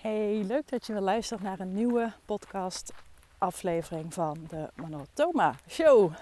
[0.00, 2.92] Hey, leuk dat je weer luistert naar een nieuwe podcast
[3.38, 6.12] aflevering van de Monotoma Show.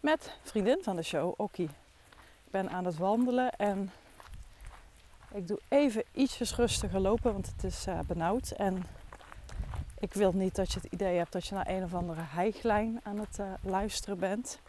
[0.00, 1.68] Met vriendin van de show, Okkie.
[2.44, 3.90] Ik ben aan het wandelen en
[5.32, 8.50] ik doe even ietsjes rustiger lopen, want het is uh, benauwd.
[8.50, 8.86] En
[9.98, 13.00] ik wil niet dat je het idee hebt dat je naar een of andere heiglijn
[13.02, 14.60] aan het uh, luisteren bent.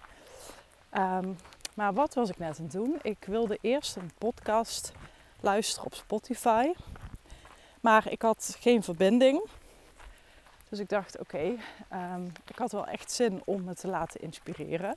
[0.93, 1.38] Um,
[1.73, 2.99] maar wat was ik net aan het doen?
[3.01, 4.91] Ik wilde eerst een podcast
[5.39, 6.71] luisteren op Spotify.
[7.88, 9.50] Maar ik had geen verbinding.
[10.69, 11.55] Dus ik dacht, oké,
[11.93, 14.95] um, ik had wel echt zin om me te laten inspireren.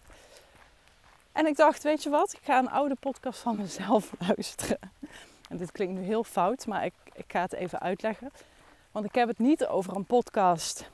[1.33, 4.79] En ik dacht, weet je wat, ik ga een oude podcast van mezelf luisteren.
[5.49, 8.31] En dit klinkt nu heel fout, maar ik, ik ga het even uitleggen.
[8.93, 10.91] Want ik heb het niet over een podcast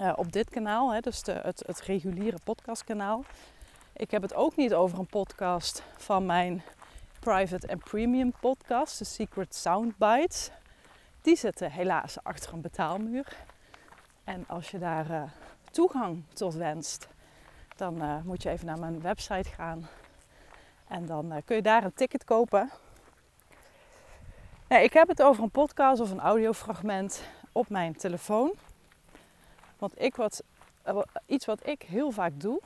[0.00, 3.24] uh, op dit kanaal, hè, dus de, het, het reguliere podcastkanaal.
[3.92, 6.62] Ik heb het ook niet over een podcast van mijn
[7.20, 10.50] private en premium podcast, de Secret Soundbites.
[11.24, 13.36] Die zitten helaas achter een betaalmuur.
[14.24, 15.22] En als je daar uh,
[15.70, 17.08] toegang tot wenst,
[17.76, 19.88] dan uh, moet je even naar mijn website gaan.
[20.88, 22.70] En dan uh, kun je daar een ticket kopen.
[24.68, 27.22] Nee, ik heb het over een podcast of een audiofragment
[27.52, 28.52] op mijn telefoon.
[29.78, 30.42] Want ik wat,
[31.26, 32.60] iets wat ik heel vaak doe,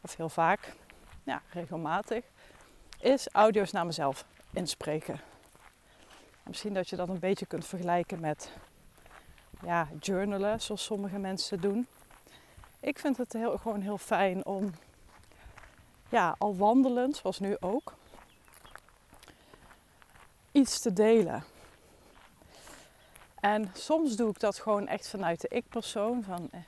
[0.00, 0.72] of heel vaak,
[1.22, 2.24] ja, regelmatig,
[3.00, 5.33] is audio's naar mezelf inspreken.
[6.44, 8.50] Misschien dat je dat een beetje kunt vergelijken met
[9.62, 11.86] ja, journalen, zoals sommige mensen doen.
[12.80, 14.74] Ik vind het heel, gewoon heel fijn om,
[16.08, 17.92] ja, al wandelend, zoals nu ook,
[20.52, 21.44] iets te delen.
[23.40, 26.22] En soms doe ik dat gewoon echt vanuit de ik-persoon.
[26.22, 26.60] Van eh,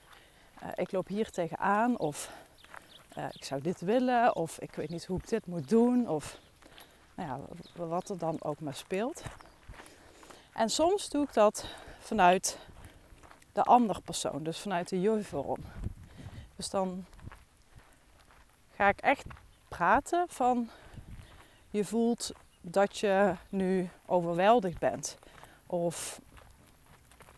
[0.61, 2.31] eh ik loop hier tegenaan of
[3.19, 6.39] uh, ik zou dit willen of ik weet niet hoe ik dit moet doen of
[7.15, 7.39] nou ja,
[7.87, 9.23] wat er dan ook maar speelt.
[10.57, 11.65] En soms doe ik dat
[12.01, 12.59] vanuit
[13.53, 15.65] de andere persoon, dus vanuit de je-vorm.
[16.57, 17.05] Dus dan
[18.77, 19.25] ga ik echt
[19.69, 20.71] praten van
[21.71, 25.17] je voelt dat je nu overweldigd bent
[25.67, 26.21] of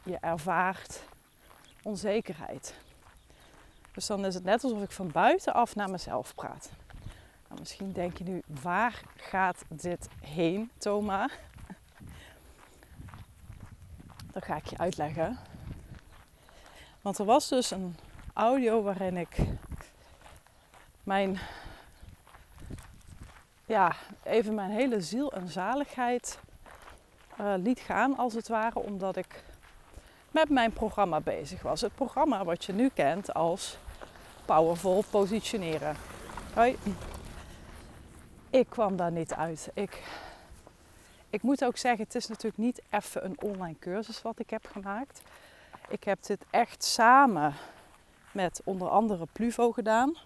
[0.03, 1.03] je ervaart
[1.83, 2.75] onzekerheid.
[3.95, 6.71] Dus dan is het net alsof ik van buitenaf naar mezelf praat.
[7.49, 11.31] Nou, misschien denk je nu, waar gaat dit heen, Thomas?
[14.39, 15.39] Dat ga ik je uitleggen.
[17.03, 17.97] Want er was dus een
[18.35, 19.37] audio waarin ik
[21.03, 21.39] mijn,
[23.65, 26.39] ja, even mijn hele ziel en zaligheid
[27.41, 29.43] uh, liet gaan, als het ware, omdat ik
[30.31, 31.81] met mijn programma bezig was.
[31.81, 33.77] Het programma wat je nu kent als
[34.45, 35.97] Powerful Positioneren.
[36.55, 36.79] Hoi.
[38.51, 39.71] Ik kwam daar niet uit.
[39.75, 40.03] Ik
[41.31, 44.69] ik moet ook zeggen, het is natuurlijk niet even een online cursus wat ik heb
[44.73, 45.21] gemaakt.
[45.89, 47.55] Ik heb dit echt samen
[48.33, 50.17] met onder andere Pluvo gedaan.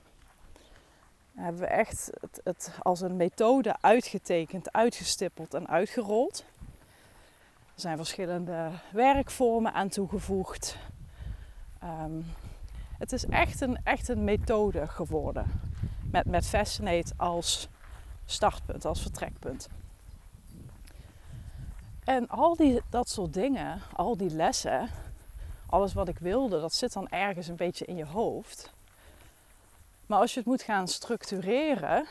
[1.33, 2.11] Daar hebben we echt
[2.45, 6.45] het, als een methode uitgetekend, uitgestippeld en uitgerold.
[7.75, 10.77] Er zijn verschillende werkvormen aan toegevoegd.
[11.85, 12.27] Um,
[12.99, 15.61] het is echt een, echt een methode geworden.
[16.11, 17.69] Met, met Fascinate als
[18.27, 19.69] startpunt, als vertrekpunt.
[22.05, 24.91] En al die, dat soort dingen, al die lessen,
[25.67, 28.71] alles wat ik wilde, dat zit dan ergens een beetje in je hoofd.
[30.07, 32.07] Maar als je het moet gaan structureren,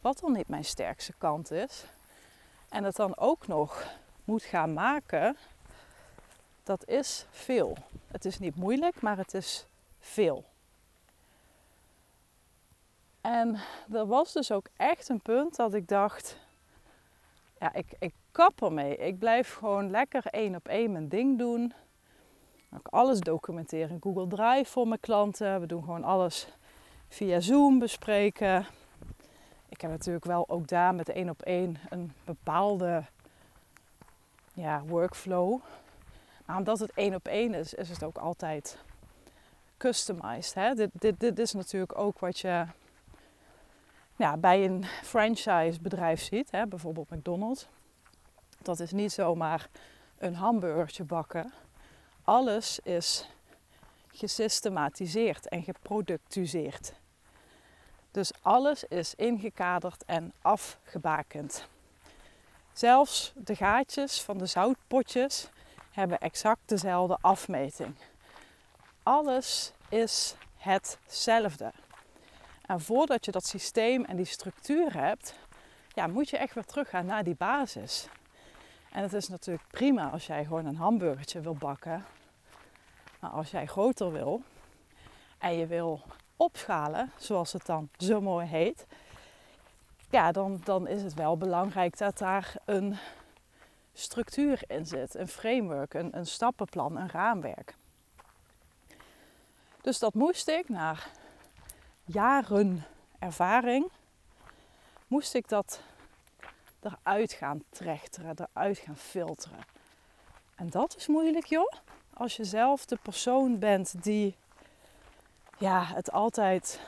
[0.00, 1.84] wat dan niet mijn sterkste kant is,
[2.68, 3.84] en het dan ook nog
[4.24, 5.36] moet gaan maken,
[6.64, 7.76] dat is veel.
[8.08, 9.64] Het is niet moeilijk, maar het is
[10.00, 10.44] veel.
[13.20, 13.60] En
[13.92, 16.36] er was dus ook echt een punt dat ik dacht,
[17.62, 18.96] ja, ik, ik kap ermee.
[18.96, 21.72] Ik blijf gewoon lekker één op één mijn ding doen.
[22.76, 25.60] Ik alles documenteren in Google Drive voor mijn klanten.
[25.60, 26.46] We doen gewoon alles
[27.08, 28.66] via Zoom bespreken.
[29.68, 33.02] Ik heb natuurlijk wel ook daar met één op één een bepaalde
[34.52, 35.60] ja, workflow.
[36.46, 38.78] Maar omdat het één op één is, is het ook altijd
[39.76, 40.54] customized.
[40.54, 40.74] Hè?
[40.74, 42.64] Dit, dit, dit is natuurlijk ook wat je
[44.22, 46.66] ja, bij een franchise bedrijf ziet, hè?
[46.66, 47.66] bijvoorbeeld McDonald's.
[48.58, 49.68] Dat is niet zomaar
[50.18, 51.52] een hamburgertje bakken.
[52.24, 53.28] Alles is
[54.12, 56.92] gesystematiseerd en geproductiseerd.
[58.10, 61.66] Dus alles is ingekaderd en afgebakend.
[62.72, 65.48] Zelfs de gaatjes van de zoutpotjes
[65.90, 67.94] hebben exact dezelfde afmeting.
[69.02, 71.72] Alles is hetzelfde.
[72.72, 75.34] En voordat je dat systeem en die structuur hebt,
[75.94, 78.08] ja, moet je echt weer teruggaan naar die basis.
[78.92, 82.04] En het is natuurlijk prima als jij gewoon een hamburgertje wil bakken.
[83.20, 84.42] Maar als jij groter wil
[85.38, 86.00] en je wil
[86.36, 88.86] opschalen, zoals het dan zo mooi heet,
[90.10, 92.96] ja, dan, dan is het wel belangrijk dat daar een
[93.94, 97.74] structuur in zit, een framework, een, een stappenplan, een raamwerk.
[99.80, 100.96] Dus dat moest ik na
[102.04, 102.84] jaren
[103.18, 103.90] ervaring,
[105.06, 105.80] moest ik dat
[106.80, 109.58] eruit gaan trechteren, eruit gaan filteren.
[110.54, 111.72] En dat is moeilijk joh.
[112.14, 114.36] Als je zelf de persoon bent die
[115.58, 116.80] ja, het altijd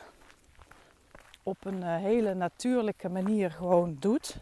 [1.42, 4.36] op een eh, hele natuurlijke manier gewoon doet.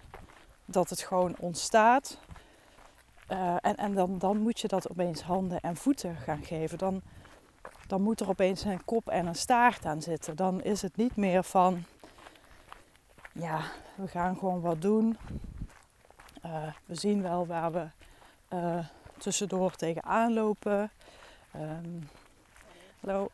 [0.64, 2.18] Dat het gewoon ontstaat.
[3.28, 6.78] Uh, en en dan, dan moet je dat opeens handen en voeten gaan geven.
[6.78, 7.02] Dan,
[7.86, 10.36] dan moet er opeens een kop en een staart aan zitten.
[10.36, 11.84] Dan is het niet meer van,
[13.32, 13.60] ja,
[13.94, 15.18] we gaan gewoon wat doen.
[16.46, 17.86] Uh, we zien wel waar we
[18.52, 18.78] uh,
[19.18, 20.90] tussendoor tegenaan lopen.
[21.56, 22.08] Um,
[23.00, 23.30] hallo,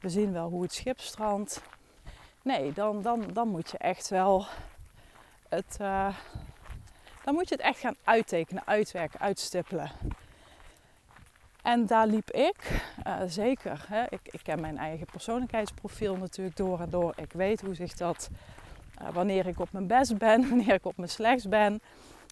[0.00, 1.62] we zien wel hoe het schip strandt.
[2.42, 4.46] Nee, dan, dan, dan moet je echt wel
[5.48, 6.16] het, uh,
[7.24, 9.90] dan moet je het echt gaan uittekenen, uitwerken, uitstippelen.
[11.68, 13.84] En daar liep ik, uh, zeker.
[13.88, 17.12] Hè, ik, ik ken mijn eigen persoonlijkheidsprofiel natuurlijk door en door.
[17.16, 18.30] Ik weet hoe zich dat,
[19.02, 21.80] uh, wanneer ik op mijn best ben, wanneer ik op mijn slechts ben.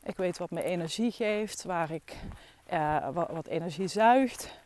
[0.04, 2.16] Ik weet wat me energie geeft, waar ik,
[2.72, 4.58] uh, wat, energie zuigt.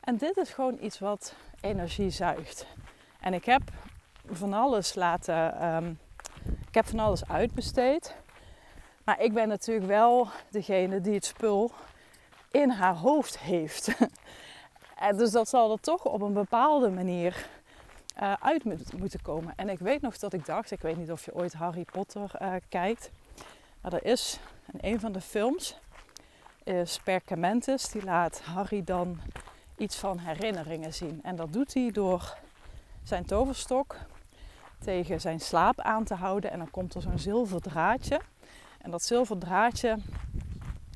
[0.00, 2.66] En dit is gewoon iets wat energie zuigt.
[3.20, 3.62] En ik heb
[4.30, 5.98] van alles laten, um,
[6.68, 8.14] ik heb van alles uitbesteed.
[9.04, 11.72] Maar ik ben natuurlijk wel degene die het spul
[12.52, 13.88] in haar hoofd heeft.
[15.16, 17.46] dus dat zal er toch op een bepaalde manier
[18.22, 18.64] uh, uit
[18.98, 19.52] moeten komen.
[19.56, 22.30] En ik weet nog dat ik dacht, ik weet niet of je ooit Harry Potter
[22.42, 23.10] uh, kijkt.
[23.80, 24.38] Maar er is
[24.72, 25.78] in een van de films,
[26.64, 29.20] is Perkamentus, die laat Harry dan
[29.76, 31.20] iets van herinneringen zien.
[31.22, 32.36] En dat doet hij door
[33.02, 33.96] zijn toverstok
[34.78, 36.50] tegen zijn slaap aan te houden.
[36.50, 38.20] En dan komt er zo'n zilver draadje.
[38.78, 39.96] En dat zilver draadje,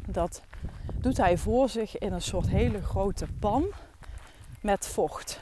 [0.06, 0.42] dat
[1.06, 3.64] doet hij voor zich in een soort hele grote pan
[4.60, 5.40] met vocht.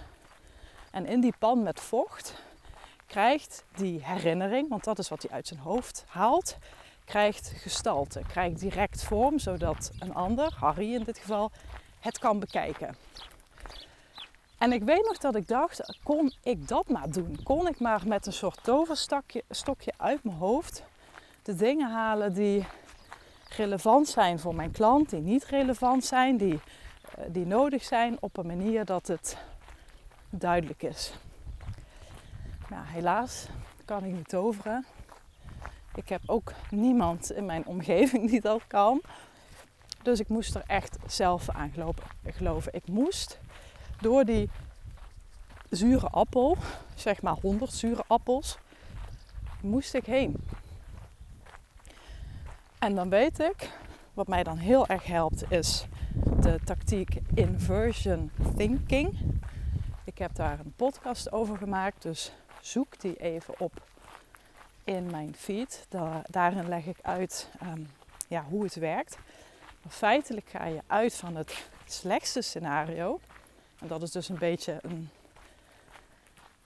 [0.90, 2.43] En in die pan met vocht
[3.06, 6.56] krijgt die herinnering, want dat is wat hij uit zijn hoofd haalt,
[7.05, 11.50] krijgt gestalte, krijgt direct vorm, zodat een ander, Harry in dit geval,
[12.00, 12.96] het kan bekijken.
[14.58, 17.40] En ik weet nog dat ik dacht, kon ik dat maar doen?
[17.43, 20.82] Kon ik maar met een soort toverstokje uit mijn hoofd
[21.43, 22.66] de dingen halen die
[23.56, 26.61] relevant zijn voor mijn klant, die niet relevant zijn, die,
[27.15, 29.37] eh, die nodig zijn op een manier dat het
[30.31, 31.12] duidelijk is.
[32.69, 33.47] Nou, helaas
[33.85, 34.85] kan ik niet toveren.
[35.95, 39.01] Ik heb ook niemand in mijn omgeving die dat kan.
[40.03, 41.73] Dus ik moest er echt zelf aan
[42.25, 42.73] geloven.
[42.75, 43.39] Ik moest
[44.00, 44.50] door die
[45.71, 46.57] zure appel,
[46.95, 48.59] zeg maar 100 zure appels,
[49.61, 50.37] moest ik heen.
[52.85, 53.71] En dan weet ik,
[54.15, 55.87] wat mij dan heel erg helpt, is
[56.41, 59.19] de tactiek inversion thinking.
[60.05, 63.83] Ik heb daar een podcast over gemaakt, dus zoek die even op
[64.85, 65.87] in mijn feed.
[66.31, 67.87] daarin leg ik uit um,
[68.29, 69.19] ja, hoe het werkt.
[69.89, 73.21] Feitelijk ga je uit van het slechtste scenario.
[73.81, 75.09] En dat is dus een beetje een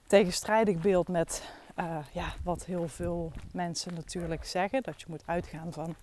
[0.06, 1.42] tegenstrijdig beeld met
[1.78, 4.82] uh, ja, wat heel veel mensen natuurlijk zeggen.
[4.82, 5.96] Dat je moet uitgaan van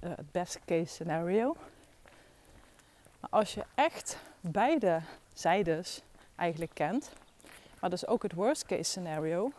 [0.00, 1.56] het best case scenario.
[3.20, 6.02] Maar als je echt beide zijdes
[6.34, 7.12] eigenlijk kent,
[7.80, 9.52] maar dus ook het worst case scenario,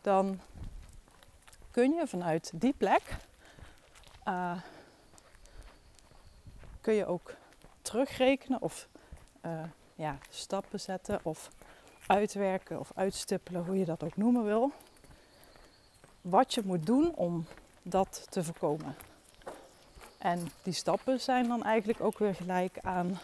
[0.00, 0.40] dan
[1.70, 3.02] kun je vanuit die plek
[4.28, 4.56] uh,
[6.80, 7.34] kun je ook
[7.82, 8.88] terugrekenen of
[9.94, 11.50] ja, stappen zetten of
[12.06, 14.72] uitwerken of uitstippelen, hoe je dat ook noemen wil.
[16.20, 17.46] Wat je moet doen om
[17.82, 18.96] dat te voorkomen.
[20.18, 23.18] En die stappen zijn dan eigenlijk ook weer gelijk aan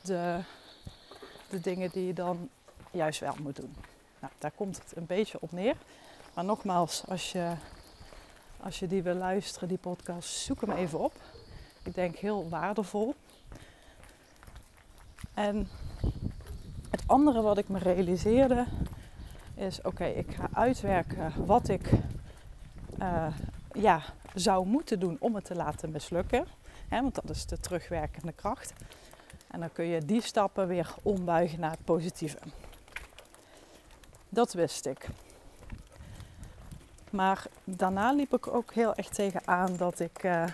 [0.00, 0.40] de,
[1.48, 2.48] de dingen die je dan
[2.90, 3.74] juist wel moet doen.
[4.18, 5.76] Nou, daar komt het een beetje op neer.
[6.34, 7.54] Maar nogmaals, als je,
[8.60, 11.12] als je die wil luisteren, die podcast, zoek hem even op.
[11.82, 13.14] Ik denk heel waardevol.
[15.34, 15.68] En
[17.06, 18.66] andere wat ik me realiseerde
[19.54, 21.90] is: oké, ik ga uitwerken wat ik
[22.98, 23.26] uh,
[23.72, 24.02] ja,
[24.34, 26.46] zou moeten doen om het te laten mislukken.
[26.88, 28.72] Hè, want dat is de terugwerkende kracht.
[29.50, 32.38] En dan kun je die stappen weer ombuigen naar het positieve.
[34.28, 35.08] Dat wist ik.
[37.10, 40.44] Maar daarna liep ik ook heel erg tegenaan dat ik uh,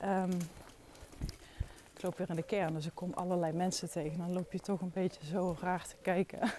[0.00, 0.38] ehm,
[2.00, 4.18] ik loop weer in de kern, dus ik kom allerlei mensen tegen.
[4.18, 6.52] Dan loop je toch een beetje zo raar te kijken.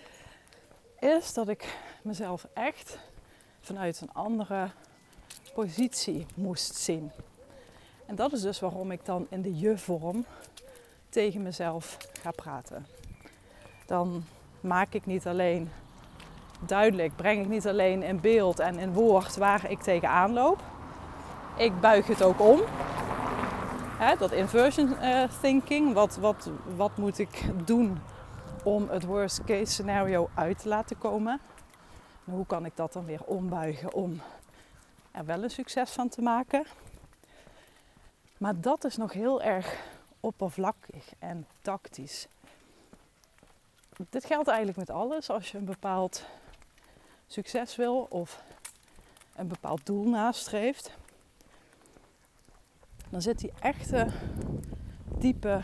[1.18, 2.98] Is dat ik mezelf echt
[3.60, 4.70] vanuit een andere
[5.54, 7.10] positie moest zien.
[8.06, 10.24] En dat is dus waarom ik dan in de je-vorm
[11.08, 12.86] tegen mezelf ga praten.
[13.86, 14.24] Dan
[14.60, 15.70] maak ik niet alleen
[16.66, 20.62] duidelijk, breng ik niet alleen in beeld en in woord waar ik tegenaan loop.
[21.56, 22.60] Ik buig het ook om.
[24.02, 27.98] Dat inversion uh, thinking, wat, wat, wat moet ik doen
[28.64, 31.40] om het worst case scenario uit te laten komen?
[32.24, 34.20] En hoe kan ik dat dan weer ombuigen om
[35.10, 36.64] er wel een succes van te maken?
[38.38, 39.76] Maar dat is nog heel erg
[40.20, 42.26] oppervlakkig en tactisch.
[44.10, 45.30] Dit geldt eigenlijk met alles.
[45.30, 46.24] Als je een bepaald
[47.26, 48.42] succes wil of
[49.36, 50.92] een bepaald doel nastreeft,
[53.12, 54.06] dan zit die echte
[55.18, 55.60] diepe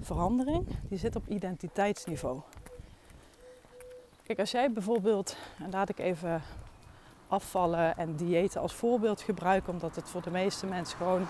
[0.00, 2.40] verandering, die zit op identiteitsniveau.
[4.22, 6.42] Kijk, als jij bijvoorbeeld, en laat ik even
[7.28, 11.26] afvallen en diëten als voorbeeld gebruiken, omdat het voor de meeste mensen gewoon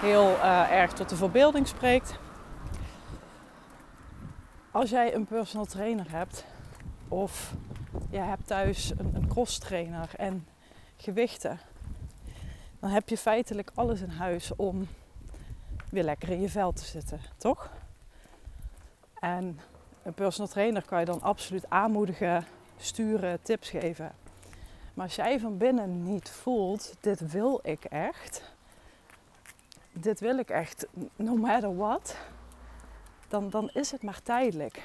[0.00, 2.18] heel uh, erg tot de verbeelding spreekt.
[4.70, 6.44] Als jij een personal trainer hebt
[7.08, 7.54] of
[8.10, 10.46] je hebt thuis een, een cross trainer en
[10.96, 11.60] gewichten,
[12.80, 14.88] dan heb je feitelijk alles in huis om
[15.90, 17.70] weer lekker in je vel te zitten, toch?
[19.14, 19.60] En
[20.02, 22.46] een personal trainer kan je dan absoluut aanmoedigen,
[22.76, 24.12] sturen, tips geven.
[24.94, 28.42] Maar als jij van binnen niet voelt, dit wil ik echt,
[29.92, 32.16] dit wil ik echt, no matter what,
[33.28, 34.82] dan, dan is het maar tijdelijk.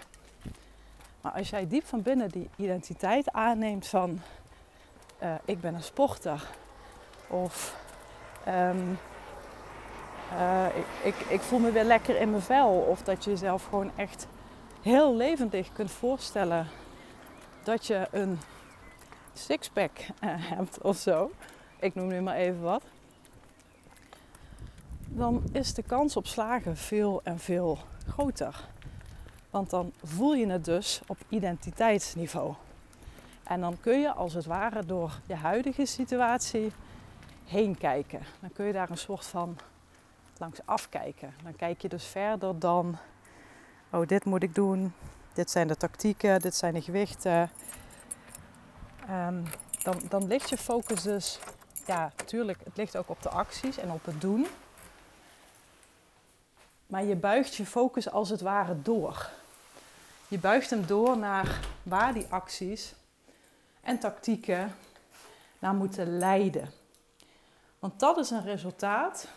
[1.22, 4.22] Maar als jij diep van binnen die identiteit aanneemt van
[5.24, 6.48] uh, ik ben een sporter
[7.28, 7.85] of
[8.48, 9.00] um,
[10.34, 13.66] uh, ik, ik, ik, voel me weer lekker in mijn vel of dat je jezelf
[13.66, 14.28] gewoon echt
[14.82, 16.68] heel levendig kunt voorstellen
[17.64, 18.40] dat je een
[19.34, 20.08] sixpack uh,
[20.56, 21.32] hebt of zo,
[21.80, 22.84] ik noem nu maar even wat,
[25.08, 28.68] dan is de kans op slagen veel en veel groter.
[29.50, 32.54] Want dan voel je het dus op identiteitsniveau.
[33.44, 36.72] En dan kun je als het ware door je huidige situatie
[37.46, 38.22] heen kijken.
[38.40, 39.58] Dan kun je daar een soort van
[40.38, 41.34] langs afkijken.
[41.44, 42.98] Dan kijk je dus verder dan,
[43.90, 44.94] oh dit moet ik doen,
[45.34, 47.50] dit zijn de tactieken, dit zijn de gewichten.
[49.10, 49.44] Um,
[49.84, 51.40] dan, dan ligt je focus dus,
[51.86, 54.48] ja natuurlijk, het ligt ook op de acties en op het doen.
[56.88, 59.30] Maar je buigt je focus als het ware door.
[60.28, 62.94] Je buigt hem door naar waar die acties
[63.82, 64.76] en tactieken
[65.60, 66.72] naar moeten leiden.
[67.86, 69.28] Want dat is een resultaat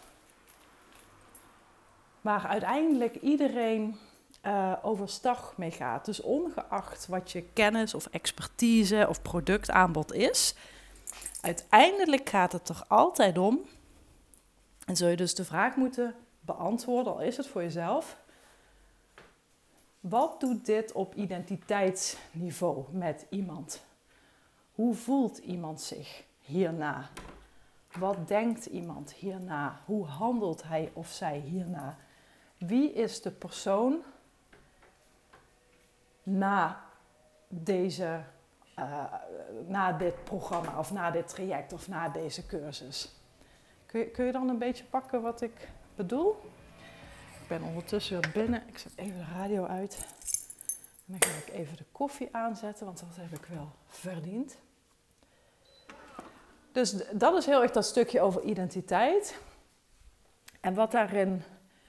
[2.20, 3.96] waar uiteindelijk iedereen
[4.44, 6.04] uh, overstag mee gaat.
[6.04, 10.54] Dus ongeacht wat je kennis of expertise of productaanbod is,
[11.40, 13.60] uiteindelijk gaat het er altijd om.
[14.86, 18.16] En zul je dus de vraag moeten beantwoorden, al is het voor jezelf.
[20.00, 23.84] Wat doet dit op identiteitsniveau met iemand?
[24.74, 27.10] Hoe voelt iemand zich hierna?
[27.92, 29.80] Wat denkt iemand hierna?
[29.84, 31.96] Hoe handelt hij of zij hierna?
[32.58, 34.02] Wie is de persoon
[36.22, 36.84] na,
[37.48, 38.20] deze,
[38.78, 39.04] uh,
[39.66, 43.16] na dit programma of na dit traject of na deze cursus?
[43.86, 46.36] Kun je, kun je dan een beetje pakken wat ik bedoel?
[47.42, 48.62] Ik ben ondertussen weer binnen.
[48.68, 50.06] Ik zet even de radio uit.
[51.06, 54.58] En dan ga ik even de koffie aanzetten, want dat heb ik wel verdiend.
[56.72, 59.38] Dus dat is heel erg dat stukje over identiteit.
[60.60, 61.42] En wat daarin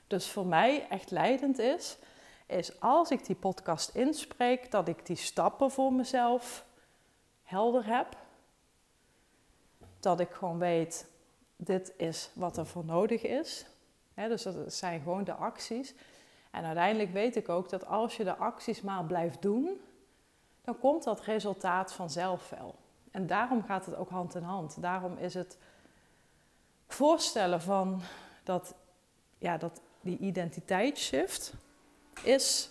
[0.08, 1.98] dus voor mij echt leidend is,
[2.48, 6.66] is als ik die podcast inspreek, dat ik die stappen voor mezelf
[7.44, 8.18] helder heb.
[10.00, 11.08] Dat ik gewoon weet,
[11.56, 13.66] dit is wat er voor nodig is.
[14.16, 15.94] dus dat zijn gewoon de acties.
[16.52, 19.82] En uiteindelijk weet ik ook dat als je de acties maar blijft doen,
[20.62, 22.76] dan komt dat resultaat vanzelf wel.
[23.12, 24.82] En daarom gaat het ook hand in hand.
[24.82, 25.58] Daarom is het
[26.88, 28.02] voorstellen van
[28.44, 28.76] dat,
[29.38, 31.54] ja, dat die identiteitsshift
[32.24, 32.70] is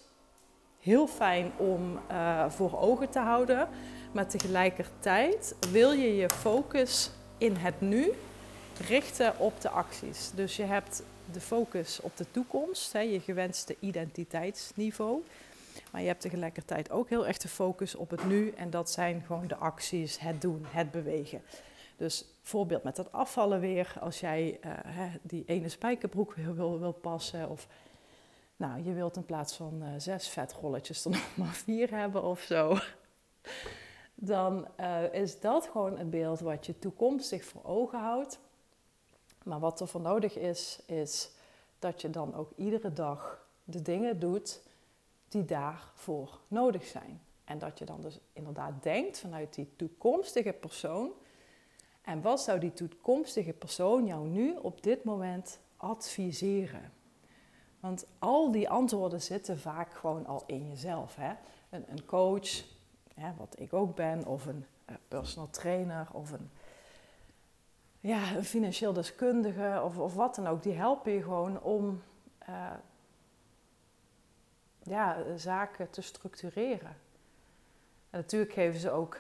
[0.80, 3.68] heel fijn om uh, voor ogen te houden.
[4.12, 8.12] Maar tegelijkertijd wil je je focus in het nu
[8.86, 10.30] richten op de acties.
[10.34, 11.02] Dus je hebt
[11.32, 15.22] de focus op de toekomst, hè, je gewenste identiteitsniveau.
[15.92, 18.50] Maar je hebt tegelijkertijd ook heel erg de focus op het nu.
[18.50, 21.42] En dat zijn gewoon de acties, het doen, het bewegen.
[21.96, 23.94] Dus voorbeeld met dat afvallen weer.
[24.00, 27.48] Als jij hè, die ene spijkerbroek wil, wil, passen.
[27.48, 27.66] Of
[28.56, 32.40] nou, je wilt in plaats van uh, zes vetrolletjes er nog maar vier hebben of
[32.40, 32.76] zo.
[34.14, 38.38] Dan uh, is dat gewoon een beeld wat je toekomstig voor ogen houdt.
[39.44, 41.30] Maar wat er voor nodig is, is
[41.78, 44.60] dat je dan ook iedere dag de dingen doet
[45.28, 47.20] die daarvoor nodig zijn.
[47.44, 51.12] En dat je dan dus inderdaad denkt vanuit die toekomstige persoon.
[52.02, 56.92] En wat zou die toekomstige persoon jou nu op dit moment adviseren?
[57.80, 61.16] Want al die antwoorden zitten vaak gewoon al in jezelf.
[61.16, 61.32] Hè?
[61.70, 62.64] Een, een coach,
[63.14, 66.50] hè, wat ik ook ben, of een uh, personal trainer, of een,
[68.00, 70.62] ja, een financieel deskundige, of, of wat dan ook.
[70.62, 72.02] Die helpen je gewoon om
[72.48, 72.70] uh,
[74.88, 76.96] ja, zaken te structureren.
[78.10, 79.16] En natuurlijk geven ze ook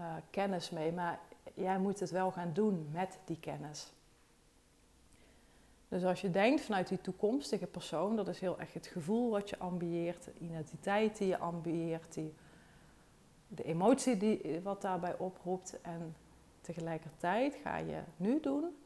[0.00, 1.18] uh, kennis mee, maar
[1.54, 3.92] jij moet het wel gaan doen met die kennis.
[5.88, 9.50] Dus als je denkt vanuit die toekomstige persoon, dat is heel erg het gevoel wat
[9.50, 12.34] je ambieert, de identiteit die je ambieert, die,
[13.48, 15.80] de emotie die, wat daarbij oproept.
[15.80, 16.16] En
[16.60, 18.76] tegelijkertijd ga je nu doen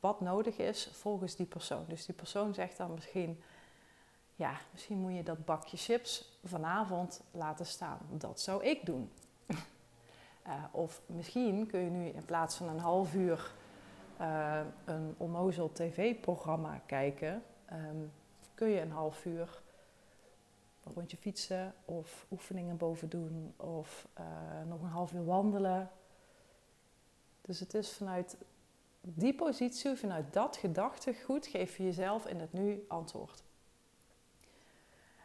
[0.00, 1.84] wat nodig is volgens die persoon.
[1.88, 3.42] Dus die persoon zegt dan misschien,
[4.36, 7.98] ja, misschien moet je dat bakje chips vanavond laten staan.
[8.10, 9.10] Dat zou ik doen.
[9.46, 13.52] uh, of misschien kun je nu in plaats van een half uur
[14.20, 18.12] uh, een onnozel tv-programma kijken, um,
[18.54, 19.62] kun je een half uur
[20.84, 24.24] een rondje fietsen of oefeningen boven doen of uh,
[24.68, 25.90] nog een half uur wandelen.
[27.40, 28.36] Dus het is vanuit
[29.00, 33.42] die positie, vanuit dat gedachtegoed, geef je jezelf in het nu antwoord.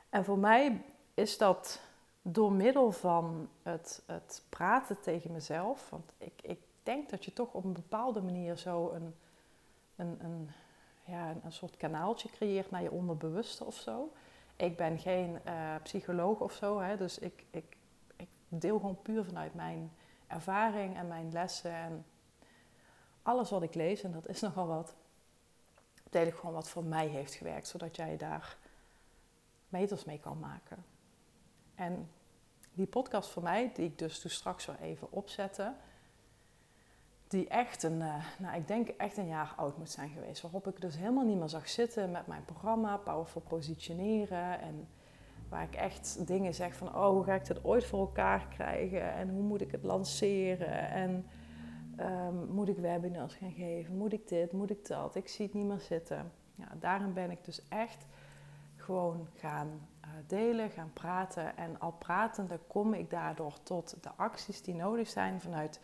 [0.09, 0.81] En voor mij
[1.13, 1.81] is dat
[2.21, 7.53] door middel van het, het praten tegen mezelf, want ik, ik denk dat je toch
[7.53, 9.15] op een bepaalde manier zo een,
[9.95, 10.49] een, een,
[11.05, 14.11] ja, een, soort kanaaltje creëert naar je onderbewuste of zo.
[14.55, 17.77] Ik ben geen uh, psycholoog of zo, hè, dus ik, ik,
[18.15, 19.91] ik deel gewoon puur vanuit mijn
[20.27, 22.05] ervaring en mijn lessen en
[23.21, 24.95] alles wat ik lees, en dat is nogal wat,
[26.09, 28.57] deel ik gewoon wat voor mij heeft gewerkt, zodat jij daar
[29.69, 30.85] meters mee kan maken.
[31.75, 32.09] En
[32.73, 35.73] die podcast voor mij, die ik dus toen straks wel even opzette,
[37.27, 40.41] die echt een, uh, nou ik denk echt een jaar oud moet zijn geweest.
[40.41, 44.61] Waarop ik dus helemaal niet meer zag zitten met mijn programma, Powerful Positioneren.
[44.61, 44.87] En
[45.49, 49.13] waar ik echt dingen zeg van, oh hoe ga ik dit ooit voor elkaar krijgen?
[49.13, 50.89] En hoe moet ik het lanceren?
[50.89, 51.25] En
[51.99, 53.97] um, moet ik webinars gaan geven?
[53.97, 54.51] Moet ik dit?
[54.51, 55.15] Moet ik dat?
[55.15, 56.31] Ik zie het niet meer zitten.
[56.55, 58.05] Ja, ben ik dus echt
[58.89, 61.57] gewoon gaan uh, delen, gaan praten.
[61.57, 65.79] En al pratende kom ik daardoor tot de acties die nodig zijn vanuit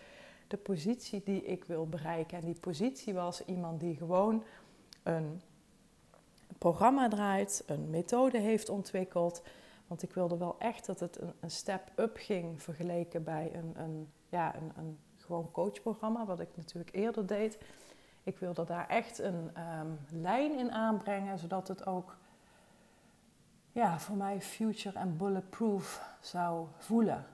[0.48, 2.38] de positie die ik wil bereiken.
[2.38, 4.44] En die positie was iemand die gewoon
[5.04, 5.41] een
[6.58, 9.41] programma draait, een methode heeft ontwikkeld.
[9.88, 14.12] Want ik wilde wel echt dat het een, een step-up ging vergeleken bij een, een,
[14.30, 17.58] ja, een, een gewoon coachprogramma, wat ik natuurlijk eerder deed.
[18.24, 22.18] Ik wilde daar echt een um, lijn in aanbrengen, zodat het ook
[23.76, 27.26] ja, voor mij future en bulletproof zou voelen.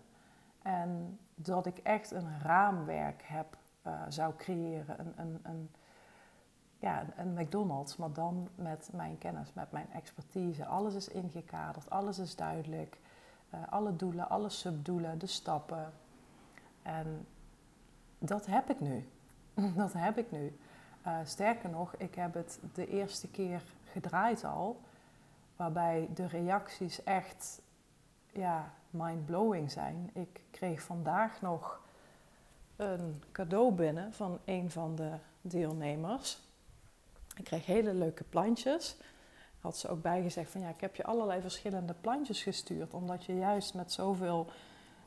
[0.62, 5.00] En dat ik echt een raamwerk heb, uh, zou creëren.
[5.00, 5.70] Een, een, een,
[6.80, 10.66] ja, een McDonald's, maar dan met mijn kennis, met mijn expertise.
[10.66, 12.98] Alles is ingekaderd, alles is duidelijk.
[13.54, 15.94] Uh, alle doelen, alle subdoelen, de stappen.
[16.82, 17.28] En
[18.20, 19.10] dat heb ik nu.
[19.76, 20.58] dat heb ik nu.
[21.08, 24.80] Uh, sterker nog, ik heb het de eerste keer gedraaid al.
[25.62, 27.62] Waarbij de reacties echt
[28.34, 30.10] ja, mind-blowing zijn.
[30.14, 31.82] Ik kreeg vandaag nog
[32.76, 36.42] een cadeau binnen van een van de deelnemers.
[37.36, 38.98] Ik kreeg hele leuke plantjes.
[39.60, 42.94] Had ze ook bijgezegd van ja, ik heb je allerlei verschillende plantjes gestuurd.
[42.94, 44.48] Omdat je juist met zoveel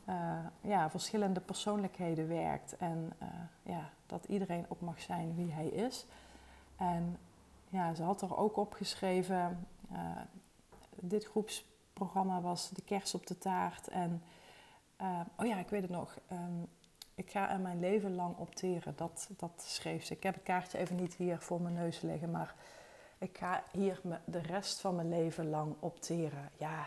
[0.08, 2.76] uh, ja, verschillende persoonlijkheden werkt.
[2.76, 3.28] En uh,
[3.62, 6.06] ja, dat iedereen ook mag zijn wie hij is.
[6.76, 7.18] En
[7.68, 9.98] ja, ze had er ook opgeschreven, uh,
[11.08, 13.88] dit groeps programma was De Kers op de Taart.
[13.88, 14.22] En
[15.00, 16.18] uh, oh ja, ik weet het nog.
[16.32, 16.68] Um,
[17.14, 18.96] ik ga er mijn leven lang opteren.
[18.96, 20.14] Dat, dat schreef ze.
[20.14, 22.30] Ik heb het kaartje even niet hier voor mijn neus liggen.
[22.30, 22.54] Maar
[23.18, 26.50] ik ga hier de rest van mijn leven lang opteren.
[26.58, 26.86] Ja.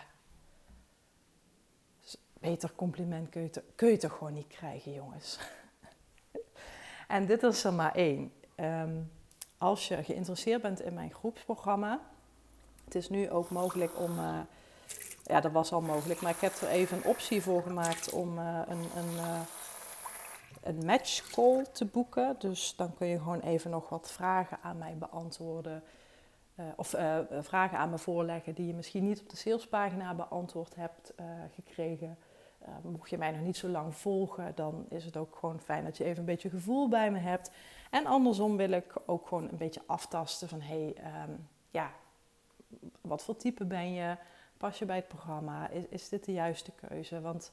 [2.39, 5.39] Beter compliment kun je, kun je toch gewoon niet krijgen, jongens.
[7.07, 8.33] en dit is er maar één.
[8.55, 9.11] Um,
[9.57, 12.01] als je geïnteresseerd bent in mijn groepsprogramma.
[12.87, 14.19] Het is nu ook mogelijk om...
[14.19, 14.39] Uh,
[15.23, 16.21] ja, dat was al mogelijk.
[16.21, 19.39] Maar ik heb er even een optie voor gemaakt om uh, een, een, uh,
[20.61, 22.35] een match call te boeken.
[22.39, 25.83] Dus dan kun je gewoon even nog wat vragen aan mij beantwoorden.
[26.75, 26.95] Of
[27.41, 31.13] vragen aan me voorleggen die je misschien niet op de salespagina beantwoord hebt
[31.55, 32.17] gekregen.
[32.81, 35.97] mocht je mij nog niet zo lang volgen, dan is het ook gewoon fijn dat
[35.97, 37.51] je even een beetje gevoel bij me hebt.
[37.91, 40.95] En andersom wil ik ook gewoon een beetje aftasten van hey,
[41.27, 41.91] um, ja,
[43.01, 44.15] wat voor type ben je?
[44.57, 45.69] Pas je bij het programma?
[45.69, 47.21] Is, is dit de juiste keuze?
[47.21, 47.51] Want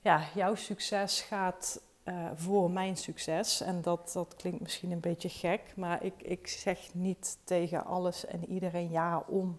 [0.00, 3.60] ja, jouw succes gaat uh, voor mijn succes.
[3.60, 8.26] En dat, dat klinkt misschien een beetje gek, maar ik, ik zeg niet tegen alles
[8.26, 9.58] en iedereen ja om,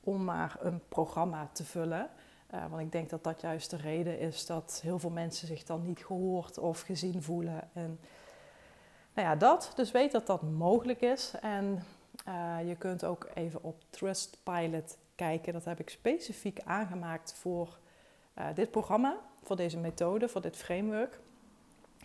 [0.00, 2.10] om maar een programma te vullen.
[2.54, 5.64] Uh, want ik denk dat dat juist de reden is dat heel veel mensen zich
[5.64, 7.68] dan niet gehoord of gezien voelen.
[7.72, 8.00] En
[9.14, 9.72] nou ja, dat.
[9.74, 11.32] Dus weet dat dat mogelijk is.
[11.40, 11.82] En
[12.28, 15.52] uh, je kunt ook even op Trustpilot kijken.
[15.52, 17.78] Dat heb ik specifiek aangemaakt voor
[18.54, 21.18] dit programma, voor deze methode, voor dit framework.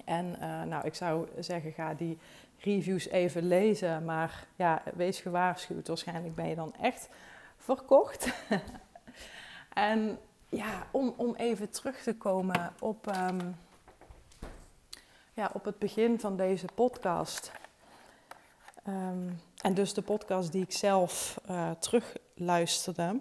[0.05, 2.17] En uh, nou, ik zou zeggen, ga die
[2.57, 4.05] reviews even lezen.
[4.05, 5.87] Maar ja, wees gewaarschuwd.
[5.87, 7.09] Waarschijnlijk ben je dan echt
[7.57, 8.33] verkocht.
[9.73, 13.55] en ja, om, om even terug te komen op, um,
[15.33, 17.51] ja, op het begin van deze podcast.
[18.89, 23.19] Um, en dus de podcast die ik zelf uh, terugluisterde.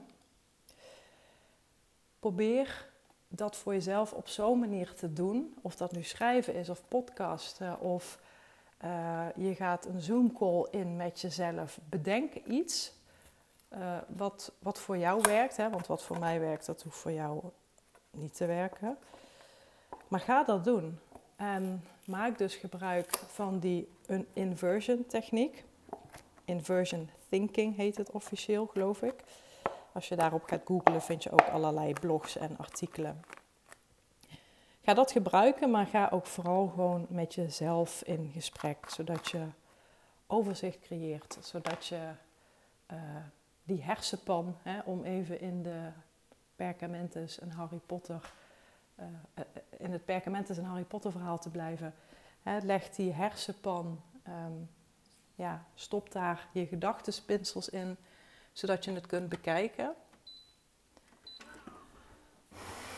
[2.21, 2.89] Probeer
[3.29, 7.81] dat voor jezelf op zo'n manier te doen, of dat nu schrijven is of podcasten
[7.81, 8.19] of
[8.85, 12.93] uh, je gaat een Zoom-call in met jezelf, bedenk iets
[13.73, 15.57] uh, wat, wat voor jou werkt.
[15.57, 15.71] Hè?
[15.71, 17.43] Want wat voor mij werkt, dat hoeft voor jou
[18.11, 18.99] niet te werken.
[20.09, 20.99] Maar ga dat doen.
[21.37, 23.88] En maak dus gebruik van die
[24.33, 25.64] inversion techniek.
[26.44, 29.14] Inversion thinking heet het officieel, geloof ik.
[29.92, 33.23] Als je daarop gaat googlen, vind je ook allerlei blogs en artikelen.
[34.83, 39.47] Ga dat gebruiken, maar ga ook vooral gewoon met jezelf in gesprek, zodat je
[40.27, 42.11] overzicht creëert, zodat je
[42.92, 42.99] uh,
[43.64, 45.88] die hersenpan, hè, om even in de
[46.57, 48.33] Perkamentus en Harry Potter,
[49.01, 49.07] uh,
[49.79, 51.95] in het Perkamentus en Harry Potter verhaal te blijven,
[52.43, 54.71] hè, leg die hersenpan, um,
[55.35, 57.97] ja, stop daar je gedachtenspinsels in
[58.59, 59.95] zodat je het kunt bekijken.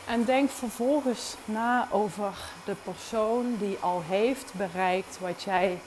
[0.06, 5.78] En denk vervolgens na over de persoon die al heeft bereikt wat jij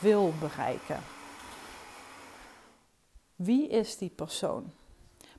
[0.00, 1.00] wil bereiken.
[3.36, 4.72] Wie is die persoon?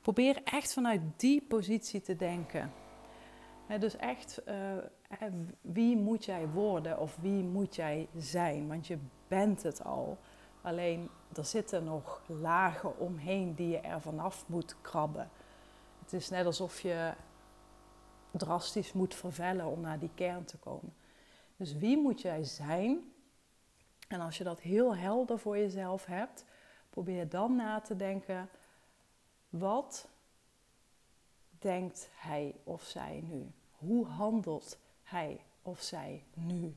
[0.02, 2.72] Probeer echt vanuit die positie te denken.
[3.80, 4.78] Dus echt, uh,
[5.62, 8.68] wie moet jij worden of wie moet jij zijn?
[8.68, 8.98] Want je
[9.28, 10.18] bent het al.
[10.62, 15.30] Alleen er zitten nog lagen omheen die je er vanaf moet krabben.
[16.00, 17.14] Het is net alsof je
[18.32, 20.94] drastisch moet vervellen om naar die kern te komen.
[21.58, 23.14] Dus wie moet jij zijn?
[24.08, 26.46] En als je dat heel helder voor jezelf hebt,
[26.90, 28.50] probeer dan na te denken:
[29.50, 30.08] wat
[31.60, 33.52] denkt hij of zij nu?
[33.72, 36.76] Hoe handelt hij of zij nu?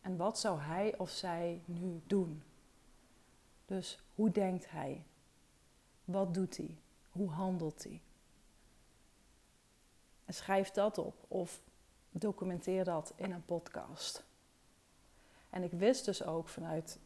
[0.00, 2.42] En wat zou hij of zij nu doen?
[3.64, 5.04] Dus hoe denkt hij?
[6.04, 6.78] Wat doet hij?
[7.10, 8.00] Hoe handelt hij?
[10.24, 11.60] En schrijf dat op of
[12.10, 14.24] documenteer dat in een podcast.
[15.50, 16.98] En ik wist dus ook vanuit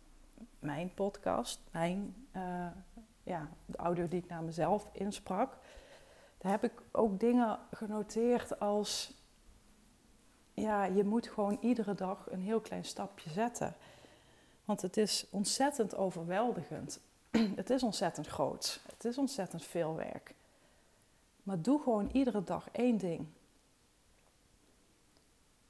[0.59, 2.67] mijn podcast, mijn, uh,
[3.23, 5.57] ja, de audio die ik naar mezelf insprak,
[6.39, 9.13] daar heb ik ook dingen genoteerd als,
[10.55, 13.75] ja, je moet gewoon iedere dag een heel klein stapje zetten.
[14.65, 17.01] Want het is ontzettend overweldigend.
[17.57, 18.81] Het is ontzettend groot.
[18.93, 20.35] Het is ontzettend veel werk.
[21.43, 23.27] Maar doe gewoon iedere dag één ding.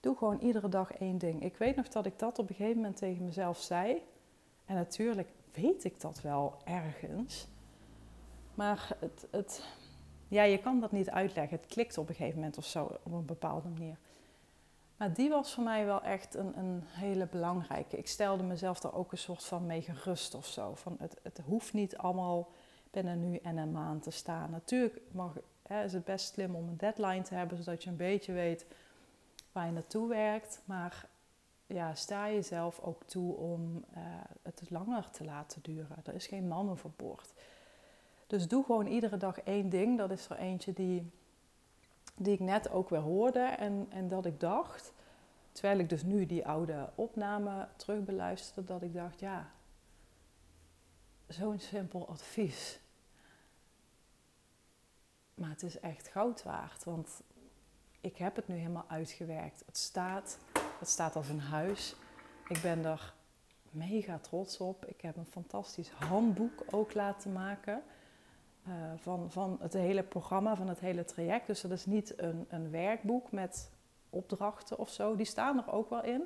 [0.00, 1.42] Doe gewoon iedere dag één ding.
[1.42, 4.02] Ik weet nog dat ik dat op een gegeven moment tegen mezelf zei.
[4.64, 7.48] En natuurlijk weet ik dat wel ergens.
[8.54, 9.62] Maar het, het,
[10.28, 11.56] ja, je kan dat niet uitleggen.
[11.56, 13.96] Het klikt op een gegeven moment of zo op een bepaalde manier.
[14.96, 17.96] Maar die was voor mij wel echt een, een hele belangrijke.
[17.96, 20.74] Ik stelde mezelf daar ook een soort van mee gerust of zo.
[20.74, 22.48] Van het, het hoeft niet allemaal
[22.90, 24.50] binnen nu en een maand te staan.
[24.50, 27.96] Natuurlijk mag, hè, is het best slim om een deadline te hebben, zodat je een
[27.96, 28.66] beetje weet
[29.52, 30.62] waar je naartoe werkt.
[30.64, 31.08] Maar
[31.66, 34.02] ja, sta jezelf ook toe om uh,
[34.42, 35.96] het langer te laten duren.
[36.04, 37.32] Er is geen man overboord.
[38.26, 39.98] Dus doe gewoon iedere dag één ding.
[39.98, 41.10] Dat is er eentje die
[42.16, 44.92] die ik net ook weer hoorde en, en dat ik dacht,
[45.52, 49.50] terwijl ik dus nu die oude opname terugbeluisterde, dat ik dacht, ja,
[51.28, 52.80] zo'n simpel advies.
[55.34, 57.22] Maar het is echt goud waard, want
[58.00, 59.62] ik heb het nu helemaal uitgewerkt.
[59.66, 60.38] Het staat
[60.78, 61.96] Het staat als een huis.
[62.48, 63.14] Ik ben er
[63.70, 64.84] mega trots op.
[64.84, 67.82] Ik heb een fantastisch handboek ook laten maken.
[68.68, 71.46] Uh, van, van het hele programma, van het hele traject.
[71.46, 73.70] Dus dat is niet een, een werkboek met
[74.10, 75.16] opdrachten of zo.
[75.16, 76.22] Die staan er ook wel in.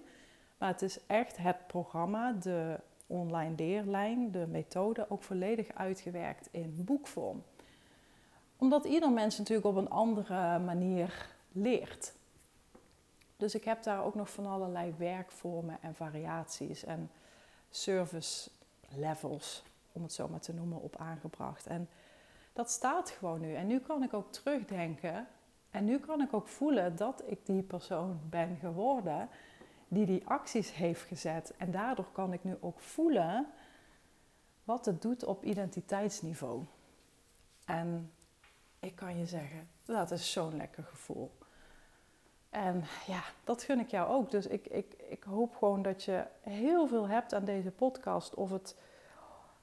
[0.58, 6.84] Maar het is echt het programma, de online leerlijn, de methode ook volledig uitgewerkt in
[6.84, 7.42] boekvorm.
[8.56, 12.12] Omdat ieder mens natuurlijk op een andere manier leert.
[13.36, 17.10] Dus ik heb daar ook nog van allerlei werkvormen en variaties en
[17.70, 18.50] service
[18.88, 21.66] levels, om het zo maar te noemen, op aangebracht.
[21.66, 21.88] En
[22.52, 23.54] dat staat gewoon nu.
[23.54, 25.28] En nu kan ik ook terugdenken
[25.70, 29.28] en nu kan ik ook voelen dat ik die persoon ben geworden
[29.88, 31.54] die die acties heeft gezet.
[31.56, 33.46] En daardoor kan ik nu ook voelen
[34.64, 36.64] wat het doet op identiteitsniveau.
[37.64, 38.12] En
[38.80, 41.38] ik kan je zeggen, dat is zo'n lekker gevoel.
[42.50, 44.30] En ja, dat gun ik jou ook.
[44.30, 48.34] Dus ik, ik, ik hoop gewoon dat je heel veel hebt aan deze podcast.
[48.34, 48.76] Of het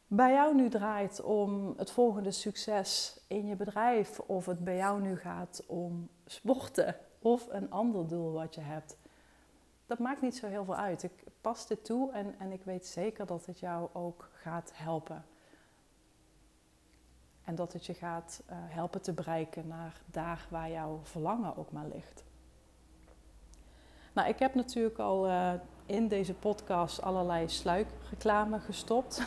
[0.07, 4.19] bij jou nu draait om het volgende succes in je bedrijf.
[4.19, 6.95] Of het bij jou nu gaat om sporten.
[7.19, 8.97] Of een ander doel wat je hebt.
[9.85, 11.03] Dat maakt niet zo heel veel uit.
[11.03, 15.25] Ik pas dit toe en, en ik weet zeker dat het jou ook gaat helpen.
[17.43, 21.71] En dat het je gaat uh, helpen te bereiken naar daar waar jouw verlangen ook
[21.71, 22.23] maar ligt.
[24.17, 25.53] Nou, ik heb natuurlijk al uh,
[25.85, 29.21] in deze podcast allerlei sluikreclame gestopt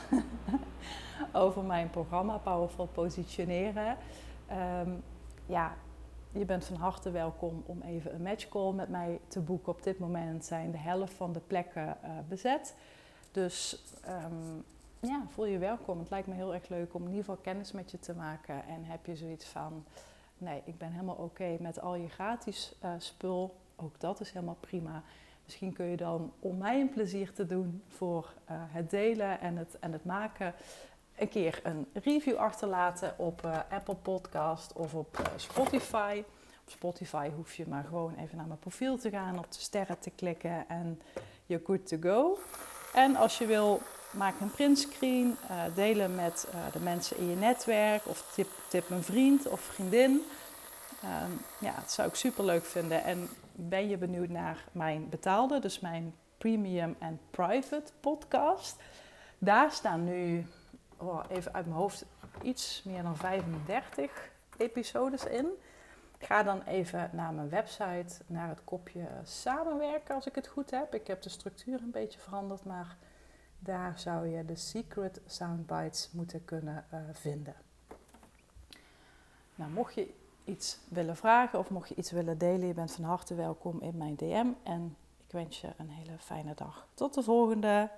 [1.33, 3.96] over mijn programma Powerful Positioneren.
[4.83, 5.03] Um,
[5.46, 5.74] ja,
[6.33, 9.72] je bent van harte welkom om even een matchcall met mij te boeken.
[9.72, 12.74] Op dit moment zijn de helft van de plekken uh, bezet.
[13.31, 14.64] Dus um,
[15.00, 15.98] ja, voel je welkom.
[15.98, 18.66] Het lijkt me heel erg leuk om in ieder geval kennis met je te maken.
[18.66, 19.85] En heb je zoiets van,
[20.38, 23.60] nee, ik ben helemaal oké met al je gratis uh, spul.
[23.83, 25.03] Ook dat is helemaal prima.
[25.45, 29.57] Misschien kun je dan, om mij een plezier te doen voor uh, het delen en
[29.57, 30.55] het, en het maken,
[31.16, 36.23] een keer een review achterlaten op uh, Apple Podcast of op uh, Spotify.
[36.64, 39.99] Op Spotify hoef je maar gewoon even naar mijn profiel te gaan, op de sterren
[39.99, 41.01] te klikken en
[41.47, 42.38] you're good to go.
[42.95, 48.07] En als je wil, maak een printscreen, uh, delen met de mensen in je netwerk
[48.07, 50.23] of tip, tip een vriend of vriendin.
[51.03, 53.05] Ehm, ja, dat zou ik super leuk vinden.
[53.05, 53.29] En
[53.68, 58.83] ben je benieuwd naar mijn betaalde, dus mijn premium en private podcast?
[59.38, 60.46] Daar staan nu,
[60.96, 62.05] oh, even uit mijn hoofd,
[62.42, 65.46] iets meer dan 35 episodes in.
[66.18, 70.94] Ga dan even naar mijn website, naar het kopje samenwerken als ik het goed heb.
[70.94, 72.96] Ik heb de structuur een beetje veranderd, maar
[73.59, 77.55] daar zou je de secret soundbites moeten kunnen uh, vinden.
[79.55, 83.05] Nou, mocht je iets willen vragen of mocht je iets willen delen, je bent van
[83.05, 84.46] harte welkom in mijn DM.
[84.62, 86.87] En ik wens je een hele fijne dag.
[86.94, 87.90] Tot de volgende!